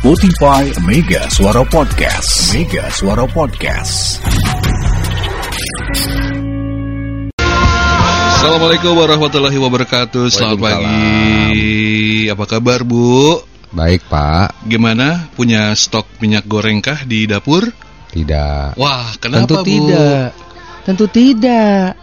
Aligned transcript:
Spotify 0.00 0.64
Mega 0.88 1.28
Suara 1.28 1.60
Podcast. 1.60 2.56
Mega 2.56 2.88
Suara 2.88 3.28
Podcast. 3.28 4.16
Assalamualaikum 8.32 8.96
warahmatullahi 8.96 9.60
wabarakatuh. 9.60 10.32
Selamat 10.32 10.80
pagi. 10.80 12.32
Apa 12.32 12.48
kabar, 12.48 12.80
Bu? 12.80 13.44
Baik 13.76 14.08
Pak, 14.08 14.64
Gimana? 14.64 15.28
Punya 15.36 15.76
stok 15.76 16.08
minyak 16.24 16.48
goreng 16.48 16.80
kah 16.80 17.04
di 17.04 17.28
dapur? 17.28 17.68
tidak. 18.08 18.80
Wah, 18.80 19.12
kenapa, 19.20 19.52
Tentu 19.52 19.54
Bu? 19.60 19.68
tidak. 19.68 20.26
Tentu 20.88 21.04
tidak. 21.12 22.00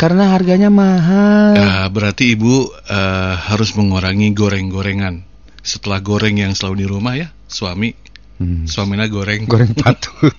Karena 0.00 0.32
harganya 0.32 0.72
mahal. 0.72 1.60
Ya, 1.60 1.84
berarti 1.92 2.32
Ibu 2.32 2.72
eh, 2.88 3.34
harus 3.52 3.76
mengurangi 3.76 4.32
goreng-gorengan. 4.32 5.27
Setelah 5.68 6.00
goreng 6.00 6.40
yang 6.40 6.56
selalu 6.56 6.76
di 6.80 6.86
rumah 6.88 7.12
ya, 7.12 7.28
suami. 7.44 7.92
Hmm. 8.40 8.64
Suaminya 8.64 9.04
goreng. 9.04 9.44
Goreng 9.44 9.76
patut. 9.76 10.32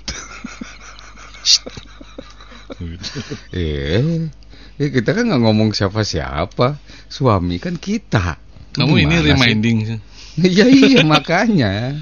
eh, 3.54 4.26
eh, 4.82 4.90
kita 4.90 5.14
kan 5.14 5.30
nggak 5.30 5.42
ngomong 5.46 5.70
siapa-siapa. 5.78 6.82
Suami 7.06 7.62
kan 7.62 7.78
kita. 7.78 8.42
Kamu 8.74 8.98
ini 8.98 9.22
reminding. 9.22 10.02
Iya 10.42 10.66
iya 10.66 11.06
makanya. 11.06 11.94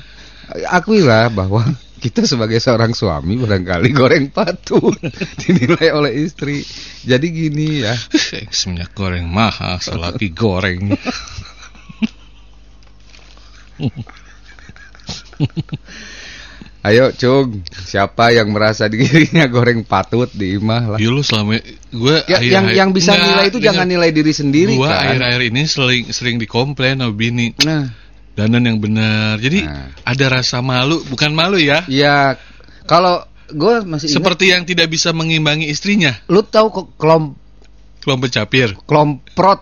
Akuilah 0.72 1.28
bahwa 1.28 1.68
kita 1.98 2.24
sebagai 2.24 2.62
seorang 2.62 2.94
suami 2.94 3.36
barangkali 3.42 3.90
goreng 3.92 4.32
patut 4.32 4.96
dinilai 5.44 5.90
oleh 5.92 6.14
istri. 6.16 6.64
Jadi 7.04 7.28
gini 7.28 7.84
ya. 7.84 7.92
Minyak 8.72 8.96
goreng 8.96 9.28
mahal, 9.28 9.84
selagi 9.84 10.32
goreng. 10.32 10.94
Ayo 16.88 17.12
Cung, 17.12 17.68
siapa 17.84 18.32
yang 18.32 18.48
merasa 18.50 18.88
dirinya 18.88 19.44
goreng 19.46 19.84
patut 19.84 20.32
di 20.32 20.56
imah 20.56 20.96
lah. 20.96 20.98
Ya 21.02 21.10
lu 21.12 21.20
selama 21.20 21.60
gue 21.92 22.16
Ya, 22.26 22.40
yang 22.40 22.72
yang 22.72 22.90
bisa 22.96 23.12
nilai 23.12 23.52
itu 23.52 23.60
jangan 23.60 23.84
nilai 23.84 24.08
diri 24.10 24.32
sendiri 24.32 24.78
Gua 24.78 24.96
kan. 24.96 25.12
akhir-akhir 25.12 25.42
ini 25.52 25.62
sering 25.68 26.04
sering 26.10 26.36
dikomplain 26.40 27.02
sama 27.02 27.12
bini. 27.12 27.52
Nah, 27.60 27.92
Dandan 28.34 28.64
yang 28.64 28.80
benar. 28.80 29.36
Jadi 29.36 29.66
Nah. 29.66 29.90
ada 30.00 30.26
rasa 30.32 30.62
malu, 30.62 31.02
bukan 31.04 31.34
malu 31.34 31.58
ya. 31.60 31.84
ya 31.90 32.38
kalau 32.86 33.20
gue 33.48 33.84
masih 33.84 34.08
ingat, 34.08 34.16
Seperti 34.22 34.46
yang 34.48 34.64
tidak 34.64 34.88
bisa 34.88 35.12
mengimbangi 35.12 35.68
istrinya. 35.68 36.16
lu 36.30 36.40
tahu 36.40 36.72
kok 36.72 36.88
kelom 36.96 37.36
Kelompok 38.00 38.32
capir. 38.32 38.72
kelomprot 38.88 39.60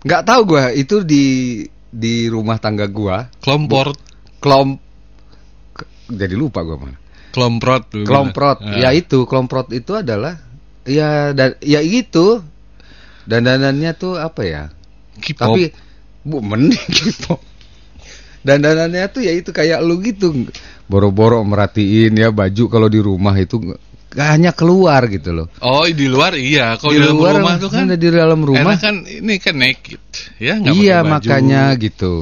nggak 0.00 0.22
tahu 0.24 0.40
gue 0.48 0.64
itu 0.80 0.96
di 1.04 1.24
di 1.90 2.26
rumah 2.26 2.56
tangga 2.56 2.86
gua. 2.86 3.26
Kelompor, 3.38 3.92
kelom 4.38 4.78
ke- 5.74 5.90
jadi 6.08 6.34
lupa 6.34 6.62
gua 6.62 6.78
mana. 6.78 6.98
Kelomprot 7.30 7.86
bilang. 7.92 8.30
ya 8.78 8.90
Ah. 8.90 8.94
itu 8.94 9.22
kelomprot 9.22 9.70
itu 9.70 9.94
adalah 9.94 10.34
ya 10.82 11.30
dan 11.30 11.54
ya 11.62 11.78
itu 11.78 12.42
dandanannya 13.22 13.90
tuh 13.94 14.18
apa 14.18 14.42
ya? 14.42 14.62
K-pop. 15.20 15.54
tapi 15.54 15.70
bu 16.22 16.38
mending 16.40 16.86
K-pop. 16.96 17.38
Dandanannya 18.40 19.04
tuh 19.12 19.20
ya 19.20 19.36
itu 19.36 19.52
kayak 19.52 19.84
lu 19.84 20.00
gitu. 20.00 20.32
Boro-boro 20.88 21.44
merhatiin 21.44 22.16
ya 22.16 22.32
baju 22.32 22.64
kalau 22.66 22.88
di 22.88 22.98
rumah 22.98 23.36
itu 23.36 23.60
hanya 24.18 24.50
keluar 24.50 25.06
gitu 25.06 25.30
loh 25.30 25.46
Oh 25.62 25.86
di 25.86 26.06
luar 26.06 26.34
iya, 26.34 26.74
kalau 26.74 26.90
di 26.90 26.98
di, 26.98 27.02
dalam 27.04 27.16
luar 27.16 27.34
rumah 27.38 27.54
tuh 27.58 27.70
kan. 27.70 27.84
di 27.86 28.08
dalam 28.10 28.40
rumah 28.42 28.74
Enak 28.74 28.78
kan 28.80 28.94
ini 29.04 29.34
kan 29.38 29.54
naked, 29.54 30.02
ya 30.42 30.58
nggak 30.58 30.74
iya 30.74 30.96
pakai 30.98 31.06
baju. 31.06 31.12
makanya 31.14 31.62
gitu 31.76 32.14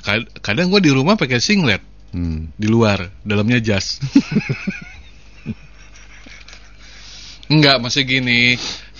Kad- 0.00 0.32
Kadang 0.40 0.68
gue 0.68 0.80
di 0.80 0.88
rumah 0.88 1.12
pakai 1.14 1.36
singlet, 1.38 1.80
hmm. 2.12 2.56
di 2.56 2.64
luar, 2.66 3.08
dalamnya 3.20 3.60
jas. 3.60 4.00
Enggak, 7.50 7.82
masih 7.82 8.06
gini. 8.06 8.54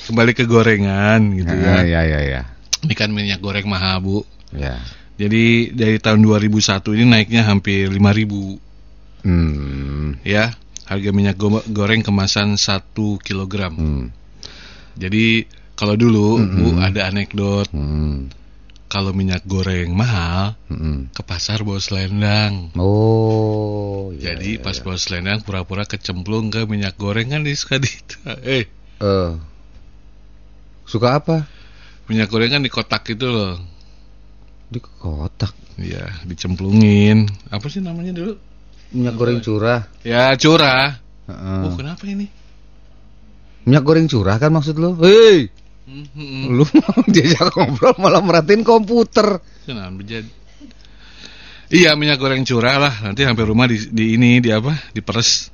Kembali 0.04 0.34
ke 0.34 0.44
gorengan 0.44 1.22
gitu 1.38 1.54
Ah, 1.54 1.84
ya. 1.86 2.02
ya 2.02 2.02
ya 2.02 2.20
ya 2.20 2.42
Ini 2.82 2.94
kan 2.96 3.12
minyak 3.12 3.38
goreng 3.38 3.64
mahal, 3.64 4.00
Bu. 4.00 4.18
ya 4.50 4.80
Jadi 5.16 5.70
dari 5.70 5.96
tahun 5.96 6.24
2001 6.24 6.96
ini 6.96 7.04
naiknya 7.06 7.42
hampir 7.44 7.92
5000 7.92 9.24
hmm. 9.24 10.24
ya. 10.24 10.50
Harga 10.90 11.10
minyak 11.10 11.38
go- 11.38 11.62
goreng 11.70 12.02
kemasan 12.02 12.58
1 12.58 12.90
kilogram. 13.20 13.70
Hmm. 13.72 14.06
Jadi 14.98 15.46
kalau 15.72 15.94
dulu 15.94 16.36
Bu 16.36 16.66
Mm-mm. 16.68 16.82
ada 16.82 17.06
anekdot 17.06 17.70
Hmm. 17.70 18.26
kalau 18.84 19.14
minyak 19.14 19.46
goreng 19.46 19.94
mahal 19.94 20.58
Hmm. 20.66 21.06
ke 21.08 21.22
pasar 21.22 21.62
bawa 21.62 21.78
selendang. 21.78 22.74
oh 22.74 24.10
iya, 24.12 24.34
Jadi 24.34 24.58
iya, 24.58 24.60
pas 24.60 24.74
iya. 24.74 24.82
bawa 24.82 24.98
selendang 24.98 25.38
pura-pura 25.40 25.86
kecemplung 25.86 26.50
ke 26.50 26.66
minyak 26.66 26.98
goreng 26.98 27.30
kan 27.30 27.40
disuka 27.40 27.78
di 27.80 27.88
eh 28.44 28.66
Eh, 28.98 29.32
suka 30.84 31.16
apa 31.16 31.46
minyak 32.04 32.28
goreng 32.28 32.50
kan 32.50 32.60
di 32.60 32.68
kotak 32.68 33.06
itu 33.08 33.24
loh. 33.24 33.56
di 34.66 34.78
kotak 34.78 35.54
Iya, 35.74 36.20
dicemplungin. 36.22 37.24
Apa 37.48 37.72
sih 37.72 37.80
namanya 37.80 38.12
dulu? 38.12 38.36
Minyak 38.90 39.14
goreng 39.14 39.38
curah 39.38 39.86
Ya, 40.02 40.34
curah. 40.34 40.98
Heeh. 41.26 41.60
Oh, 41.66 41.74
kenapa 41.78 42.02
ini? 42.06 42.26
minyak 43.60 43.84
goreng 43.84 44.08
curah 44.08 44.36
kan 44.36 44.50
maksud 44.50 44.76
lo 44.76 44.96
hei 45.00 45.50
Hmm, 45.90 46.54
lu 46.54 46.62
mau 46.70 47.02
diajak 47.14 47.50
ngobrol 47.50 47.98
malah 47.98 48.22
merhatiin 48.22 48.62
komputer 48.62 49.42
Kenapa 49.66 49.98
jadi? 50.06 50.30
Iya 51.66 51.98
minyak 51.98 52.22
goreng 52.22 52.46
curah 52.46 52.78
lah 52.78 52.94
nanti 53.02 53.26
hampir 53.26 53.42
rumah 53.42 53.66
di, 53.66 53.90
di 53.90 54.14
ini 54.14 54.38
di 54.38 54.54
apa 54.54 54.70
diperes 54.94 55.50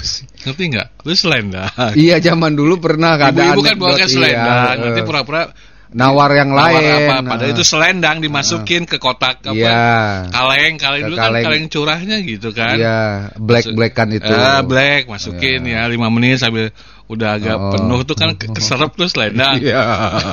sih? 0.00 0.24
ngerti 0.44 0.62
nggak? 0.72 0.88
Lu 1.04 1.12
selendang. 1.12 1.68
iya 1.96 2.16
zaman 2.16 2.56
dulu 2.56 2.80
pernah 2.80 3.16
ada 3.20 3.28
kan 3.28 3.36
bawa 3.76 3.92
anekdot, 3.92 3.96
ke 4.00 4.06
selendang 4.08 4.76
iya, 4.76 4.80
nanti 4.80 5.00
pura-pura 5.04 5.52
nawar 5.90 6.30
yang 6.32 6.50
nawar 6.50 6.74
lain 6.74 7.08
apa? 7.08 7.14
Padahal 7.26 7.48
nah. 7.48 7.54
itu 7.54 7.62
selendang 7.62 8.16
dimasukin 8.18 8.84
ke 8.84 8.96
kotak 8.96 9.40
apa? 9.42 9.52
iya 9.52 9.82
Kaleng 10.28 10.74
kaleng 10.76 11.02
dulu 11.04 11.16
kan 11.16 11.24
kaleng. 11.26 11.44
kaleng 11.44 11.64
curahnya 11.66 12.16
gitu 12.20 12.48
kan? 12.50 12.74
iya 12.74 12.98
black 13.34 13.64
blackan 13.70 14.08
itu 14.10 14.28
Ah, 14.28 14.60
black 14.60 15.06
masukin 15.06 15.62
Iya. 15.62 15.84
ya 15.84 15.90
lima 15.90 16.08
menit 16.08 16.38
sambil 16.38 16.68
udah 17.06 17.30
agak 17.34 17.56
Oh. 17.56 17.72
penuh 17.72 18.00
tuh 18.02 18.14
kan 18.14 18.32
ke- 18.32 18.50
keserap 18.50 18.92
tuh 18.92 19.06
selendang. 19.06 19.56
iya 19.58 19.80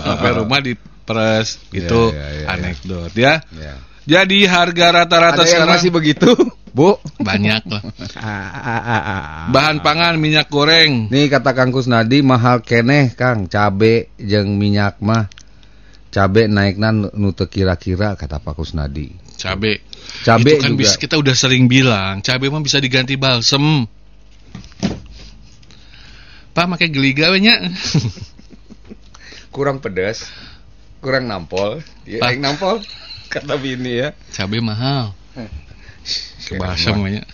Sampai 0.03 0.31
rumah 0.33 0.59
diperes 0.59 1.63
gitu 1.69 2.11
Iya, 2.11 2.15
iya, 2.15 2.27
iya, 2.27 2.37
iya. 2.37 2.47
anekdot 2.51 3.13
ya. 3.13 3.33
Iya. 3.49 3.73
Jadi 4.05 4.37
harga 4.43 4.87
rata-rata 4.93 5.41
sekarang 5.43 5.71
masih 5.73 5.89
begitu 5.89 6.29
bu 6.77 6.93
banyak 7.17 7.63
lah. 7.65 7.81
Ah. 8.19 9.47
Bahan 9.47 9.79
pangan 9.79 10.15
minyak 10.15 10.47
goreng. 10.47 11.07
Nih 11.07 11.25
kata 11.25 11.51
Kang 11.51 11.71
Kusnadi 11.71 12.19
mahal 12.19 12.59
keneh 12.59 13.11
Kang 13.11 13.47
cabe 13.47 14.11
jeung 14.17 14.55
minyak 14.55 14.99
mah 14.99 15.31
cabe 16.15 16.47
naikna 16.47 16.95
nu 16.95 17.11
nu 17.11 17.35
teu 17.35 17.51
kira-kira 17.51 18.15
kata 18.15 18.39
Pak 18.39 18.55
Kusnadi. 18.55 19.11
Cabe. 19.35 19.83
Cabe 20.23 20.55
Itu 20.55 20.63
kan 20.63 20.71
juga. 20.71 20.79
bisa 20.79 20.95
kita 20.95 21.19
udah 21.19 21.35
sering 21.35 21.67
bilang, 21.67 22.23
cabe 22.23 22.47
mah 22.47 22.63
bisa 22.63 22.79
diganti 22.79 23.19
balsem. 23.19 23.83
Pak 26.55 26.65
pakai 26.71 26.87
geliga 26.87 27.35
we 27.35 27.43
nya. 27.43 27.59
kurang 29.55 29.83
pedas, 29.83 30.23
kurang 31.03 31.27
nampol. 31.27 31.83
Ya, 32.07 32.23
Pak. 32.23 32.39
nampol 32.39 32.79
kata 33.27 33.59
bini 33.59 33.99
ya. 33.99 34.15
cabe 34.31 34.63
mahal. 34.63 35.11
Ke 36.47 36.55
balsem 36.55 36.95
we 37.03 37.19
nya. 37.19 37.27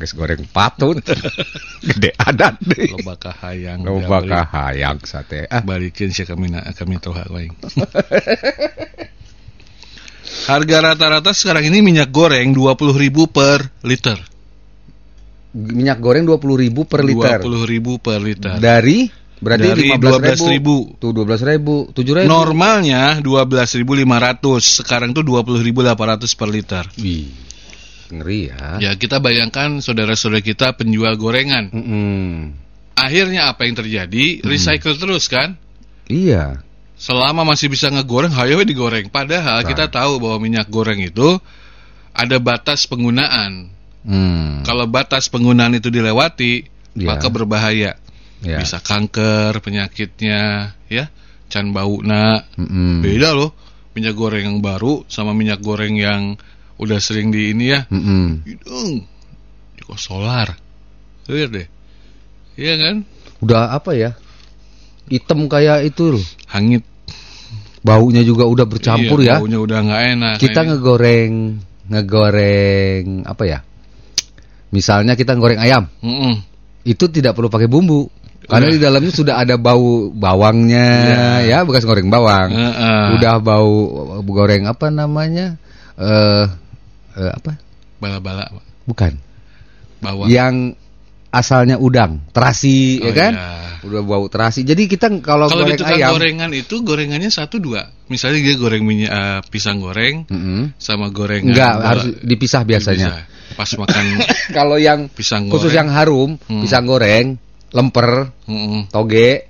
Geus 0.00 0.16
goreng 0.16 0.40
patut. 0.48 0.96
Gede 1.92 2.16
adat 2.16 2.56
deui. 2.64 2.88
Loba 2.96 3.20
kahayang. 3.20 3.84
Loba 3.84 4.24
kahayang 4.24 4.96
sate. 5.04 5.44
Ah, 5.52 5.60
balik. 5.60 5.92
Balikin 5.92 6.08
sih 6.08 6.24
kami 6.24 6.48
na 6.48 6.64
kami 6.72 6.96
toha 6.96 7.28
waing. 7.28 7.52
Harga 10.48 10.76
rata-rata 10.80 11.36
sekarang 11.36 11.68
ini 11.68 11.84
minyak 11.84 12.08
goreng 12.08 12.56
20.000 12.56 12.96
per 13.28 13.68
liter. 13.84 14.16
minyak 15.50 15.98
goreng 15.98 16.24
20.000 16.24 16.70
per 16.86 17.02
liter. 17.02 17.38
20.000 17.42 17.98
per 17.98 18.18
liter. 18.22 18.56
Dari 18.56 19.10
berarti 19.42 19.68
Dari 19.68 19.90
15.000. 19.98 20.96
12.000. 20.96 21.02
Tuh 21.02 21.10
12.000, 21.10 21.90
7.000. 21.92 22.30
Normalnya 22.30 23.18
12.500, 23.18 24.80
sekarang 24.80 25.10
tuh 25.10 25.26
20.800 25.26 26.38
per 26.38 26.48
liter. 26.48 26.84
Wih. 27.02 27.49
Ngeri 28.10 28.50
ya. 28.50 28.78
Ya 28.82 28.90
kita 28.98 29.22
bayangkan 29.22 29.78
saudara-saudara 29.80 30.42
kita 30.42 30.74
penjual 30.74 31.14
gorengan. 31.14 31.70
Mm-mm. 31.70 32.54
Akhirnya 32.98 33.48
apa 33.48 33.64
yang 33.64 33.78
terjadi? 33.78 34.44
Recycle 34.44 34.98
terus 34.98 35.30
kan? 35.30 35.56
Iya. 36.10 36.60
Selama 37.00 37.48
masih 37.48 37.72
bisa 37.72 37.88
ngegoreng, 37.88 38.34
hayo 38.36 38.60
digoreng. 38.60 39.08
Padahal 39.08 39.64
Nah. 39.64 39.68
kita 39.68 39.88
tahu 39.88 40.20
bahwa 40.20 40.36
minyak 40.42 40.68
goreng 40.68 41.00
itu 41.00 41.40
ada 42.12 42.36
batas 42.36 42.84
penggunaan. 42.84 43.72
Hmm. 44.04 44.60
Kalau 44.68 44.84
batas 44.84 45.32
penggunaan 45.32 45.80
itu 45.80 45.88
dilewati, 45.88 46.68
Ya. 46.98 47.08
maka 47.16 47.32
berbahaya. 47.32 47.96
Ya. 48.44 48.58
Bisa 48.60 48.84
kanker 48.84 49.64
penyakitnya, 49.64 50.72
ya. 50.92 51.08
Can 51.48 51.72
bau 51.72 52.04
na. 52.04 52.44
Mm-mm. 52.60 53.00
Beda 53.00 53.32
loh 53.32 53.56
minyak 53.96 54.14
goreng 54.14 54.44
yang 54.46 54.58
baru 54.62 55.02
sama 55.10 55.34
minyak 55.34 55.58
goreng 55.64 55.96
yang 55.98 56.36
udah 56.80 56.98
sering 56.98 57.28
di 57.28 57.52
ini 57.52 57.76
ya 57.76 57.84
Mm-mm. 57.86 58.42
hidung 58.48 59.04
kok 59.80 60.00
solar 60.00 60.48
lihat 61.26 61.50
deh 61.52 61.66
iya 62.56 62.74
kan 62.76 62.96
Udah 63.40 63.72
apa 63.72 63.96
ya? 63.96 64.12
Hitam 65.08 65.48
kayak 65.48 65.80
itu 65.82 66.12
loh. 66.12 66.24
hangit 66.44 66.84
Baunya 67.80 68.20
juga 68.20 68.44
udah 68.44 68.68
bercampur 68.68 69.24
Iya, 69.24 69.32
ya. 69.32 69.36
baunya 69.40 69.58
udah 69.58 69.78
nggak 69.80 70.02
enak 70.12 70.34
Kita 70.36 70.60
ini- 70.60 70.68
ngegoreng 70.68 71.32
ngegoreng 71.88 73.04
apa 73.24 73.42
ya? 73.48 73.58
Misalnya 74.70 75.16
kita 75.16 75.34
goreng 75.34 75.58
ayam, 75.58 75.88
Mm-mm. 75.98 76.36
itu 76.84 77.08
tidak 77.08 77.34
perlu 77.34 77.48
pakai 77.48 77.66
bumbu. 77.66 78.06
Karena 78.44 78.68
Udah. 78.68 78.76
di 78.76 78.80
dalamnya 78.82 79.12
sudah 79.12 79.34
ada 79.40 79.54
bau 79.56 80.12
bawangnya 80.12 80.86
ya, 81.42 81.64
bekas 81.64 81.82
goreng 81.82 82.06
bawang. 82.06 82.50
Heeh. 82.52 83.04
Udah 83.16 83.40
bau 83.40 83.72
goreng 84.22 84.68
apa 84.68 84.92
namanya? 84.92 85.56
Eh 85.96 86.44
eh, 87.14 87.30
apa? 87.30 87.58
bala-bala 87.96 88.48
Bukan. 88.84 89.12
bawang 89.98 90.26
Yang 90.26 90.54
asalnya 91.28 91.76
udang, 91.76 92.24
terasi 92.30 92.98
Oh, 92.98 93.06
ya 93.06 93.12
kan? 93.14 93.32
iya. 93.34 93.50
Udah 93.80 94.02
bau 94.02 94.26
terasi. 94.26 94.60
Jadi 94.60 94.84
kita 94.86 95.08
kalau 95.20 95.46
Kalau 95.46 95.64
di 95.64 95.72
goreng 95.72 95.78
tukang 95.78 95.96
ayam 95.96 96.10
gorengan 96.12 96.50
itu 96.52 96.74
gorengannya 96.80 97.28
satu 97.28 97.56
dua. 97.56 97.88
Misalnya 98.06 98.42
dia 98.42 98.54
goreng 98.54 98.84
minyak 98.84 99.08
eh, 99.08 99.40
pisang 99.48 99.78
goreng 99.78 100.26
Mm-mm. 100.26 100.76
sama 100.76 101.08
gorengan. 101.08 101.48
Enggak, 101.48 101.72
bola- 101.74 101.86
harus 101.86 102.04
dipisah 102.20 102.62
biasanya. 102.62 103.08
dipisah. 103.08 103.56
Pas 103.56 103.70
makan 103.74 104.04
Kalau 104.58 104.76
yang 104.76 105.08
pisang 105.08 105.48
goreng. 105.48 105.54
khusus 105.56 105.72
yang 105.72 105.88
harum, 105.88 106.36
Hmm. 106.44 106.60
pisang 106.60 106.84
goreng, 106.84 107.40
lemper, 107.72 108.36
Mm-mm. 108.44 108.88
toge. 108.88 109.48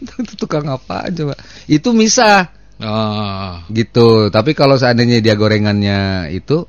itu 0.02 0.34
tukang 0.34 0.64
apa 0.64 1.06
coba? 1.10 1.36
Itu 1.66 1.92
misah 1.92 2.48
Ah, 2.80 3.60
gitu. 3.68 4.28
Tapi 4.28 4.52
kalau 4.52 4.74
seandainya 4.74 5.20
dia 5.20 5.36
gorengannya 5.36 6.28
itu 6.32 6.64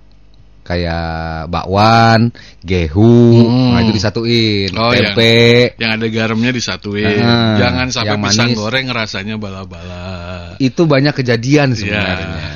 kayak 0.62 1.50
bakwan, 1.50 2.30
gehu, 2.62 3.34
Hmm. 3.50 3.74
nah 3.74 3.80
itu 3.82 3.92
disatuin, 3.92 4.70
Oh, 4.78 4.94
yang- 4.94 5.18
tempe. 5.18 5.74
yang 5.76 5.98
ada 5.98 6.06
garamnya 6.06 6.52
disatuin. 6.54 7.18
Ah, 7.18 7.58
Jangan 7.58 7.88
sampai 7.90 8.08
yang 8.14 8.22
pisang 8.24 8.50
manis. 8.54 8.58
goreng 8.60 8.88
rasanya 8.88 9.36
bala-bala. 9.36 10.04
Itu 10.60 10.86
banyak 10.86 11.18
kejadian 11.18 11.74
Iya. 11.74 11.78
sebenarnya. 11.80 12.50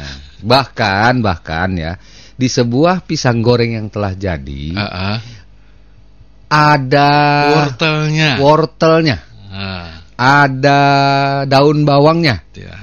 Bahkan 0.46 1.14
bahkan 1.26 1.70
ya 1.74 1.98
di 2.36 2.46
sebuah 2.46 3.02
pisang 3.04 3.42
goreng 3.42 3.74
yang 3.74 3.88
telah 3.90 4.14
jadi 4.14 4.76
Ah, 4.78 4.86
ah. 4.86 5.18
ada 6.46 7.12
Wortelnya. 7.66 8.32
wortelnya, 8.38 9.18
Ah, 9.50 9.88
ada 10.16 10.82
daun 11.50 11.84
bawangnya. 11.84 12.46
ya. 12.54 12.76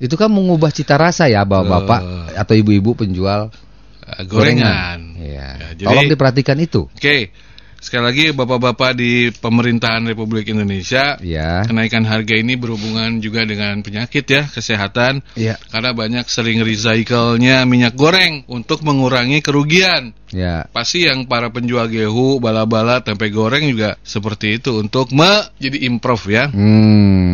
Itu 0.00 0.16
kan 0.16 0.32
mengubah 0.32 0.72
cita 0.72 0.96
rasa 0.96 1.28
ya 1.28 1.44
bapak-bapak 1.44 2.00
Betul. 2.00 2.40
atau 2.40 2.54
ibu-ibu 2.56 2.90
penjual 2.96 3.52
Ah, 4.10 4.26
gorengan. 4.26 5.14
Iya. 5.22 5.48
Ya, 5.54 5.68
jadi- 5.78 5.86
Tolong 5.86 6.10
diperhatikan 6.10 6.58
itu. 6.58 6.90
Oke. 6.90 7.30
Sekali 7.80 8.04
lagi 8.12 8.24
Bapak-bapak 8.36 8.92
di 8.92 9.32
pemerintahan 9.32 10.04
Republik 10.04 10.52
Indonesia 10.52 11.16
Ya. 11.24 11.64
Kenaikan 11.64 12.04
harga 12.04 12.36
ini 12.36 12.52
berhubungan 12.52 13.24
juga 13.24 13.48
dengan 13.48 13.80
penyakit 13.80 14.28
ya, 14.28 14.44
kesehatan. 14.52 15.24
Iya. 15.32 15.56
Karena 15.72 15.96
banyak 15.96 16.28
sering 16.28 16.60
recycle-nya 16.60 17.64
minyak 17.64 17.96
goreng 17.96 18.44
untuk 18.52 18.84
mengurangi 18.84 19.40
kerugian. 19.40 20.12
Ya. 20.28 20.68
Pasti 20.68 21.08
yang 21.08 21.24
para 21.24 21.48
penjual 21.48 21.88
gehu, 21.88 22.36
bala-bala, 22.36 23.00
tempe 23.00 23.32
goreng 23.32 23.64
juga 23.64 23.96
seperti 24.04 24.60
itu 24.60 24.76
untuk 24.76 25.08
me 25.16 25.48
jadi 25.56 25.80
improve 25.88 26.24
ya. 26.28 26.44
Hmm. 26.52 27.32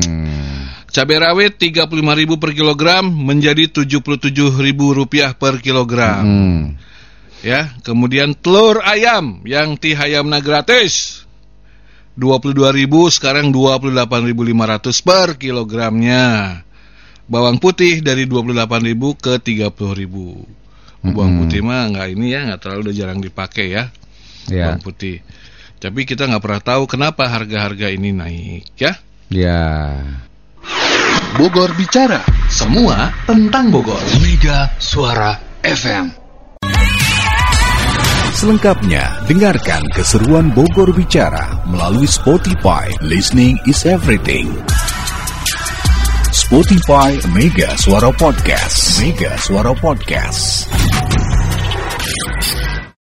Cabai 0.96 1.20
rawit 1.20 1.60
35.000 1.60 2.40
per 2.40 2.56
kilogram 2.56 3.04
menjadi 3.04 3.68
77.000 3.68 4.48
rupiah 4.96 5.36
per 5.36 5.60
kilogram. 5.60 6.24
Hmm. 6.24 6.62
Ya, 7.44 7.76
kemudian 7.84 8.32
telur 8.32 8.80
ayam 8.80 9.44
yang 9.44 9.76
tihayamna 9.76 10.40
gratis. 10.40 11.20
22.000 12.16 12.88
sekarang 13.12 13.52
28.500 13.52 15.04
per 15.04 15.36
kilogramnya. 15.36 16.24
Bawang 17.28 17.60
putih 17.60 18.00
dari 18.00 18.24
28.000 18.24 19.20
ke 19.20 19.36
30.000. 19.36 19.68
Bawang 21.12 21.12
Mm-mm. 21.12 21.40
putih 21.44 21.60
mah 21.60 21.92
nggak 21.92 22.08
ini 22.08 22.26
ya, 22.32 22.40
nggak 22.48 22.60
terlalu 22.64 22.88
udah 22.88 22.94
jarang 22.96 23.20
dipakai 23.20 23.66
ya. 23.68 23.92
Ya. 24.48 24.72
Bawang 24.72 24.80
putih. 24.80 25.20
Tapi 25.76 26.08
kita 26.08 26.24
nggak 26.24 26.40
pernah 26.40 26.62
tahu 26.64 26.88
kenapa 26.88 27.28
harga-harga 27.28 27.92
ini 27.92 28.16
naik 28.16 28.80
ya. 28.80 28.96
Ya. 29.28 29.60
Bogor 31.36 31.68
Bicara. 31.76 32.24
Semua 32.48 33.12
tentang 33.28 33.68
Bogor. 33.68 34.00
Mega 34.24 34.72
Suara 34.80 35.36
FM. 35.60 36.08
Selengkapnya, 38.32 39.20
dengarkan 39.28 39.84
keseruan 39.92 40.48
Bogor 40.56 40.96
Bicara 40.96 41.60
melalui 41.68 42.08
Spotify. 42.08 42.88
Listening 43.04 43.60
is 43.68 43.84
everything. 43.84 44.48
Spotify 46.32 47.20
Mega 47.36 47.76
Suara 47.76 48.08
Podcast. 48.16 49.04
Mega 49.04 49.36
Suara 49.36 49.76
Podcast. 49.76 50.72